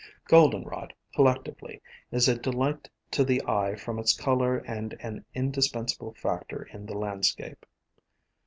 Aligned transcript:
Goldenrod, 0.25 0.95
collectively, 1.13 1.79
is 2.09 2.27
a 2.27 2.33
delight 2.35 2.89
to 3.11 3.23
the 3.23 3.39
eye 3.45 3.75
from 3.75 3.99
its 3.99 4.17
color 4.19 4.57
and 4.57 4.93
an 4.99 5.23
indispensable 5.35 6.15
factor 6.15 6.63
in 6.73 6.87
the 6.87 6.97
landscape. 6.97 7.67